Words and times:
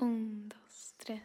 Un, 0.00 0.48
dos, 0.48 0.94
tres. 0.96 1.20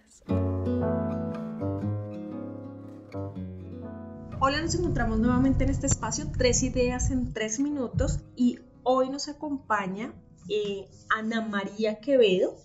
Hola, 4.42 4.62
nos 4.62 4.76
encontramos 4.76 5.18
nuevamente 5.20 5.64
en 5.64 5.70
este 5.70 5.88
espacio, 5.88 6.30
tres 6.38 6.62
ideas 6.62 7.10
en 7.10 7.32
tres 7.32 7.62
minutos 7.62 8.20
y 8.36 8.60
hoy 8.84 9.10
nos 9.10 9.30
acompaña 9.30 10.14
eh, 10.50 10.90
Ana 11.10 11.40
María 11.40 12.02
Quevedo. 12.02 12.58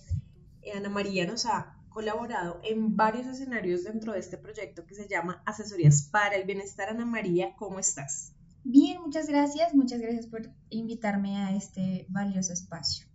Eh, 0.63 0.73
Ana 0.73 0.89
María 0.89 1.29
nos 1.29 1.47
ha 1.47 1.77
colaborado 1.91 2.61
en 2.65 2.97
varios 2.97 3.29
escenarios 3.29 3.85
dentro 3.85 4.13
de 4.13 4.19
este 4.19 4.37
proyecto 4.37 4.85
que 4.87 4.97
se 4.97 5.07
llama 5.07 5.45
Asesorías 5.47 6.09
para 6.11 6.35
el 6.35 6.45
Bienestar. 6.45 6.89
Ana 6.89 7.07
María, 7.07 7.55
¿cómo 7.55 7.79
estás? 7.79 8.33
Bien, 8.65 9.01
muchas 9.01 9.29
gracias. 9.29 9.75
Muchas 9.75 10.01
gracias 10.01 10.27
por 10.27 10.51
invitarme 10.71 11.37
a 11.37 11.55
este 11.55 12.07
valioso 12.09 12.53
espacio. 12.53 13.10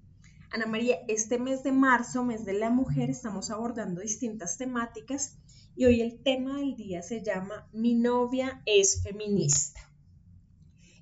Ana 0.55 0.67
María, 0.67 0.99
este 1.09 1.37
mes 1.37 1.63
de 1.63 1.73
marzo, 1.73 2.23
mes 2.23 2.45
de 2.45 2.53
la 2.53 2.69
mujer, 2.69 3.09
estamos 3.09 3.51
abordando 3.51 3.99
distintas 3.99 4.57
temáticas 4.57 5.37
y 5.75 5.83
hoy 5.83 6.00
el 6.00 6.23
tema 6.23 6.59
del 6.59 6.77
día 6.77 7.01
se 7.01 7.21
llama 7.21 7.68
Mi 7.73 7.93
novia 7.93 8.61
es 8.65 9.04
feminista. 9.04 9.82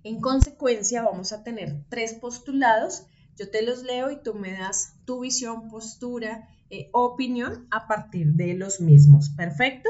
En 0.04 0.22
consecuencia, 0.22 1.04
vamos 1.04 1.34
a 1.34 1.44
tener 1.44 1.84
tres 1.88 2.16
postulados. 2.16 3.06
Yo 3.38 3.52
te 3.52 3.62
los 3.62 3.84
leo 3.84 4.10
y 4.10 4.24
tú 4.24 4.34
me 4.34 4.54
das 4.54 4.96
tu 5.06 5.20
visión, 5.20 5.70
postura, 5.70 6.50
eh, 6.72 6.90
opinión 6.92 7.68
a 7.70 7.88
partir 7.88 8.34
de 8.34 8.56
los 8.56 8.82
mismos. 8.82 9.30
¿Perfecto? 9.38 9.88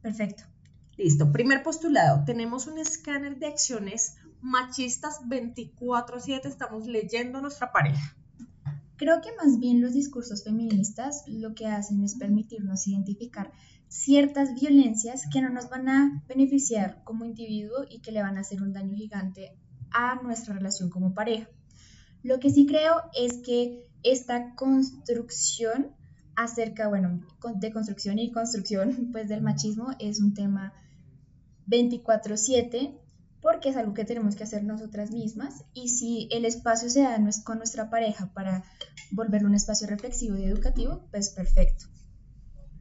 Perfecto. 0.00 0.44
Listo. 0.96 1.30
Primer 1.32 1.62
postulado. 1.62 2.24
Tenemos 2.24 2.66
un 2.66 2.78
escáner 2.78 3.38
de 3.38 3.48
acciones 3.48 4.16
machistas 4.40 5.20
24/7. 5.28 6.48
Estamos 6.48 6.86
leyendo 6.86 7.42
nuestra 7.42 7.72
pareja. 7.72 8.16
Creo 9.02 9.20
que 9.20 9.34
más 9.34 9.58
bien 9.58 9.80
los 9.80 9.94
discursos 9.94 10.44
feministas 10.44 11.24
lo 11.26 11.56
que 11.56 11.66
hacen 11.66 12.04
es 12.04 12.14
permitirnos 12.14 12.86
identificar 12.86 13.50
ciertas 13.88 14.54
violencias 14.54 15.24
que 15.28 15.42
no 15.42 15.50
nos 15.50 15.68
van 15.68 15.88
a 15.88 16.22
beneficiar 16.28 17.02
como 17.02 17.24
individuo 17.24 17.78
y 17.90 18.00
que 18.00 18.12
le 18.12 18.22
van 18.22 18.36
a 18.36 18.42
hacer 18.42 18.62
un 18.62 18.72
daño 18.72 18.94
gigante 18.94 19.58
a 19.90 20.22
nuestra 20.22 20.54
relación 20.54 20.88
como 20.88 21.14
pareja. 21.14 21.48
Lo 22.22 22.38
que 22.38 22.50
sí 22.50 22.64
creo 22.64 22.94
es 23.18 23.38
que 23.38 23.84
esta 24.04 24.54
construcción 24.54 25.96
acerca, 26.36 26.86
bueno, 26.86 27.26
de 27.56 27.72
construcción 27.72 28.20
y 28.20 28.30
construcción 28.30 29.08
pues 29.10 29.28
del 29.28 29.42
machismo 29.42 29.88
es 29.98 30.20
un 30.20 30.32
tema 30.32 30.74
24/7 31.66 33.00
porque 33.40 33.70
es 33.70 33.76
algo 33.76 33.92
que 33.92 34.04
tenemos 34.04 34.36
que 34.36 34.44
hacer 34.44 34.62
nosotras 34.62 35.10
mismas 35.10 35.64
y 35.74 35.88
si 35.88 36.28
el 36.30 36.44
espacio 36.44 36.88
se 36.88 37.02
da 37.02 37.18
con 37.44 37.58
nuestra 37.58 37.90
pareja 37.90 38.32
para 38.32 38.62
volverlo 39.12 39.48
un 39.48 39.54
espacio 39.54 39.86
reflexivo 39.86 40.36
y 40.36 40.44
educativo, 40.44 41.06
pues 41.10 41.30
perfecto. 41.30 41.86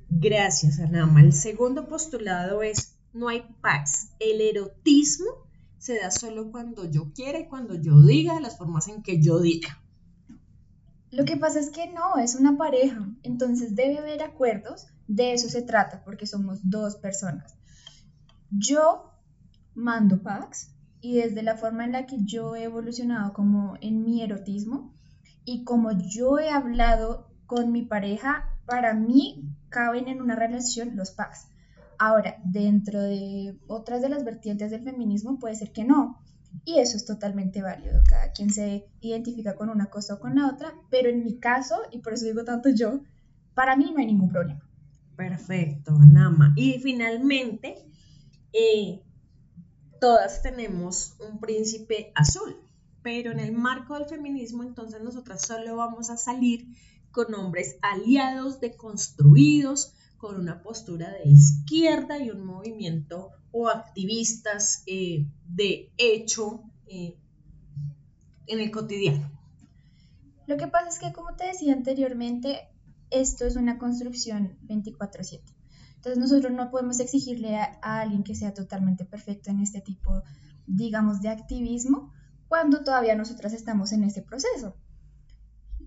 Gracias, 0.10 0.80
Anama. 0.80 1.22
El 1.22 1.34
segundo 1.34 1.88
postulado 1.88 2.64
es 2.64 2.98
no 3.14 3.28
hay 3.28 3.44
paz. 3.62 4.14
El 4.20 4.42
erotismo 4.42 5.30
se 5.78 6.00
da 6.00 6.12
solo 6.12 6.52
cuando 6.52 6.90
yo 6.90 7.12
quiera 7.14 7.40
y 7.40 7.48
cuando 7.48 7.76
yo 7.76 8.02
diga, 8.02 8.36
de 8.36 8.42
las 8.42 8.58
formas 8.58 8.88
en 8.88 9.04
que 9.04 9.22
yo 9.22 9.40
diga. 9.40 9.82
Lo 11.12 11.26
que 11.26 11.38
pasa 11.38 11.60
es 11.60 11.70
que 11.70 11.92
no, 11.92 12.18
es 12.18 12.36
una 12.36 12.58
pareja, 12.58 13.06
entonces 13.24 13.76
debe 13.76 13.98
haber 13.98 14.24
acuerdos, 14.24 14.88
de 15.08 15.34
eso 15.34 15.50
se 15.50 15.62
trata, 15.62 16.04
porque 16.06 16.26
somos 16.26 16.60
dos 16.64 16.96
personas. 16.96 17.58
Yo 18.50 19.12
mando 19.76 20.22
packs 20.22 20.72
y 21.02 21.16
desde 21.16 21.44
la 21.44 21.58
forma 21.58 21.84
en 21.84 21.92
la 21.94 22.06
que 22.06 22.18
yo 22.24 22.56
he 22.56 22.64
evolucionado 22.64 23.34
como 23.34 23.76
en 23.82 24.04
mi 24.04 24.22
erotismo 24.22 24.94
y 25.46 25.64
como 25.64 25.92
yo 25.92 26.40
he 26.40 26.50
hablado 26.50 27.30
con 27.46 27.72
mi 27.72 27.84
pareja, 27.84 28.58
para 28.66 28.94
mí 28.94 29.44
caben 29.70 30.08
en 30.08 30.22
una 30.22 30.36
relación 30.36 30.96
los 30.96 31.12
packs. 31.12 31.48
Ahora, 31.98 32.38
dentro 32.44 33.02
de 33.02 33.60
otras 33.68 34.02
de 34.02 34.10
las 34.10 34.24
vertientes 34.24 34.72
del 34.72 34.84
feminismo 34.84 35.40
puede 35.40 35.56
ser 35.56 35.72
que 35.72 35.84
no. 35.84 36.20
Y 36.66 36.80
eso 36.80 36.98
es 36.98 37.06
totalmente 37.06 37.62
válido. 37.62 38.02
Cada 38.08 38.32
quien 38.32 38.50
se 38.50 38.88
identifica 39.02 39.56
con 39.56 39.70
una 39.70 39.88
cosa 39.88 40.16
o 40.16 40.20
con 40.20 40.36
la 40.36 40.48
otra. 40.48 40.74
Pero 40.90 41.10
en 41.10 41.24
mi 41.24 41.38
caso, 41.38 41.76
y 41.92 42.00
por 42.00 42.14
eso 42.14 42.26
digo 42.26 42.44
tanto 42.44 42.70
yo, 42.70 43.02
para 43.54 43.76
mí 43.76 43.92
no 43.92 44.00
hay 44.00 44.08
ningún 44.08 44.30
problema. 44.30 44.68
Perfecto, 45.16 45.96
Anama. 45.96 46.54
Y 46.56 46.80
finalmente, 46.80 47.76
eh, 48.54 49.02
todas 50.00 50.42
tenemos 50.42 51.16
un 51.20 51.40
príncipe 51.40 52.12
azul, 52.16 52.58
pero 53.04 53.32
en 53.32 53.40
el 53.40 53.52
marco 53.52 53.96
del 53.96 54.06
feminismo 54.06 54.64
entonces 54.64 55.02
nosotras 55.02 55.46
solo 55.46 55.76
vamos 55.76 56.10
a 56.10 56.18
salir 56.18 56.68
con 57.12 57.34
hombres 57.34 57.78
aliados, 57.82 58.60
deconstruidos, 58.60 59.94
con 60.18 60.40
una 60.40 60.62
postura 60.62 61.12
de 61.12 61.30
izquierda 61.30 62.20
y 62.20 62.30
un 62.30 62.46
movimiento 62.46 63.32
o 63.52 63.68
activistas 63.68 64.84
eh, 64.86 65.26
de 65.48 65.92
hecho 65.98 66.64
eh, 66.88 67.18
en 68.48 68.60
el 68.60 68.72
cotidiano. 68.72 69.32
Lo 70.48 70.58
que 70.58 70.68
pasa 70.68 70.90
es 70.90 71.00
que, 71.00 71.14
como 71.14 71.36
te 71.36 71.46
decía 71.46 71.74
anteriormente, 71.74 72.70
esto 73.10 73.46
es 73.46 73.56
una 73.56 73.78
construcción 73.78 74.58
24/7. 74.68 75.42
Entonces 75.96 76.18
nosotros 76.18 76.52
no 76.52 76.72
podemos 76.72 77.00
exigirle 77.00 77.58
a, 77.58 77.80
alguien 77.82 78.24
que 78.24 78.36
sea 78.36 78.54
totalmente 78.54 79.06
perfecto 79.06 79.52
en 79.52 79.60
este 79.60 79.82
tipo, 79.82 80.24
digamos, 80.66 81.22
de 81.22 81.30
activismo 81.30 82.12
cuando 82.52 82.84
todavía 82.84 83.16
nosotras 83.16 83.54
estamos 83.54 83.94
en 83.94 84.04
este 84.04 84.22
proceso. 84.22 84.76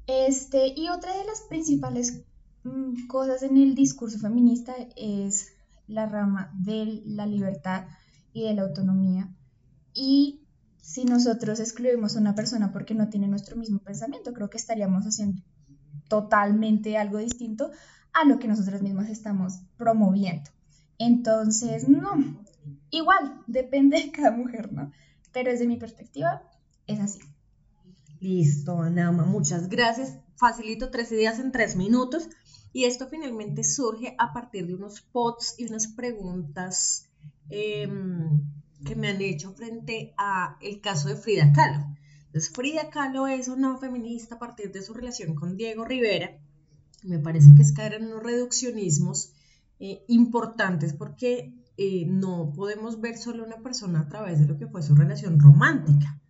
Este, 0.06 0.72
y 0.75 0.88
otra 0.88 1.14
de 1.14 1.22
las 1.26 1.42
principales 1.42 2.22
mm, 2.62 3.06
cosas 3.06 3.42
en 3.42 3.58
el 3.58 3.75
discurso 3.75 4.19
feminista 4.19 4.74
es 4.97 5.53
la 5.86 6.06
rama 6.06 6.50
de 6.54 7.03
la 7.04 7.26
libertad 7.26 7.84
y 8.32 8.44
de 8.44 8.54
la 8.54 8.62
autonomía. 8.62 9.28
Y 9.92 10.47
si 10.80 11.04
nosotros 11.04 11.60
excluimos 11.60 12.16
a 12.16 12.20
una 12.20 12.34
persona 12.34 12.72
porque 12.72 12.94
no 12.94 13.10
tiene 13.10 13.28
nuestro 13.28 13.56
mismo 13.56 13.80
pensamiento, 13.80 14.32
creo 14.32 14.48
que 14.48 14.56
estaríamos 14.56 15.04
haciendo 15.04 15.42
totalmente 16.08 16.97
algo 16.97 17.19
distinto 17.19 17.72
a 18.14 18.24
lo 18.26 18.38
que 18.38 18.48
nosotros 18.48 18.80
mismos 18.80 19.10
estamos 19.10 19.60
promoviendo. 19.76 20.50
Entonces, 20.97 21.91
no, 21.91 22.38
igual, 22.88 23.42
depende 23.48 23.98
de 23.98 24.12
cada 24.12 24.30
mujer, 24.30 24.72
¿no? 24.72 24.92
Pero 25.30 25.50
desde 25.50 25.66
mi 25.66 25.76
perspectiva, 25.76 26.41
es 26.87 27.00
así. 27.00 27.21
Listo, 28.21 28.81
Anama, 28.81 29.25
muchas 29.25 29.69
gracias. 29.69 30.19
Facilito 30.37 30.91
tres 30.91 31.12
ideas 31.12 31.39
en 31.39 31.53
tres 31.53 31.77
minutos. 31.77 32.28
Y 32.72 32.84
esto 32.84 33.06
finalmente 33.09 33.62
surge 33.62 34.17
a 34.19 34.33
partir 34.33 34.67
de 34.67 34.75
unos 34.75 35.00
posts 35.00 35.55
y 35.59 35.67
unas 35.67 35.87
preguntas 35.87 37.09
em, 37.49 38.43
que 38.84 38.97
me 38.97 39.09
han 39.09 39.21
hecho 39.21 39.53
frente 39.53 40.12
a 40.19 40.56
el 40.61 40.81
caso 40.81 41.09
de 41.09 41.17
Frida 41.17 41.53
Kahlo. 41.53 41.87
Entonces, 42.27 42.53
Frida 42.53 42.91
Kahlo 42.91 43.28
es 43.28 43.49
una 43.49 43.77
feminista 43.78 44.34
a 44.34 44.39
partir 44.39 44.72
de 44.72 44.83
su 44.83 44.93
relación 44.93 45.34
con 45.34 45.56
Diego 45.56 45.84
Rivera 45.84 46.41
me 47.05 47.19
parece 47.19 47.55
que 47.55 47.62
es 47.62 47.72
caer 47.72 47.95
en 47.95 48.06
unos 48.06 48.22
reduccionismos 48.22 49.33
eh, 49.78 50.03
importantes 50.09 50.95
porque 50.95 51.55
eh, 51.77 52.06
no 52.06 52.53
podemos 52.55 53.01
ver 53.01 53.19
solo 53.19 53.45
una 53.45 53.59
persona 53.59 54.01
a 54.01 54.09
través 54.09 54.41
de 54.41 54.47
lo 54.47 54.56
que 54.56 54.66
fue 54.66 54.83
su 54.83 54.95
relación 54.95 55.39
romántica. 55.39 56.21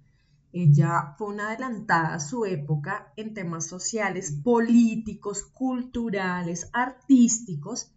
Ella 0.56 1.16
fue 1.18 1.34
una 1.34 1.48
adelantada 1.48 2.14
a 2.14 2.20
su 2.20 2.44
época 2.44 3.12
en 3.16 3.34
temas 3.34 3.66
sociales, 3.66 4.30
políticos, 4.44 5.42
culturales, 5.42 6.70
artísticos 6.72 7.90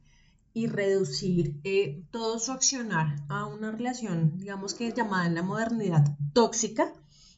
y 0.55 0.65
reducir 0.65 1.61
eh, 1.63 2.03
todo 2.09 2.39
su 2.39 2.51
accionar 2.51 3.23
a 3.29 3.45
una 3.45 3.69
relación, 3.69 4.39
digamos 4.39 4.73
que 4.73 4.91
llamada 4.91 5.27
en 5.27 5.35
la 5.35 5.43
modernidad 5.43 6.17
tóxica, 6.33 6.91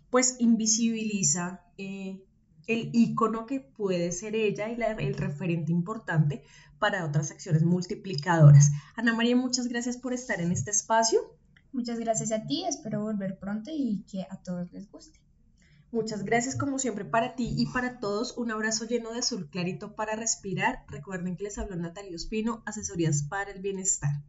pues 0.09 0.37
invisibiliza 0.39 1.65
el 1.75 2.23
icono 2.67 3.45
que 3.45 3.59
puede 3.59 4.13
ser 4.13 4.35
ella 4.35 4.69
y 4.69 4.81
el 5.03 5.15
referente 5.15 5.73
importante 5.73 6.43
para 6.79 7.03
otras 7.03 7.31
acciones 7.31 7.63
multiplicadoras. 7.63 8.71
Ana 8.95 9.13
María, 9.13 9.35
muchas 9.35 9.67
gracias 9.67 9.97
por 9.97 10.13
estar 10.13 10.39
en 10.39 10.53
este 10.53 10.71
espacio. 10.71 11.19
Muchas 11.71 11.99
gracias 11.99 12.31
a 12.31 12.45
ti, 12.45 12.65
espero 12.65 13.01
volver 13.01 13.37
pronto 13.37 13.69
y 13.73 14.03
que 14.11 14.23
a 14.29 14.37
todos 14.37 14.71
les 14.71 14.89
guste. 14.91 15.19
Muchas 15.91 16.23
gracias 16.23 16.55
como 16.55 16.77
siempre 16.77 17.03
para 17.05 17.35
ti 17.35 17.55
y 17.57 17.65
para 17.67 17.99
todos. 17.99 18.37
Un 18.37 18.51
abrazo 18.51 18.85
lleno 18.85 19.11
de 19.11 19.19
azul 19.19 19.49
clarito 19.49 19.95
para 19.95 20.15
respirar. 20.15 20.83
Recuerden 20.87 21.35
que 21.35 21.45
les 21.45 21.57
habló 21.57 21.75
Natalia 21.75 22.15
Ospino, 22.15 22.61
Asesorías 22.65 23.23
para 23.23 23.51
el 23.51 23.61
Bienestar. 23.61 24.21